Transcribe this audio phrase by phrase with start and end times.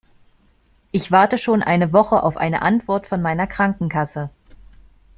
[0.91, 4.31] Ich warte schon eine Woche auf eine Antwort von meiner Krankenkasse.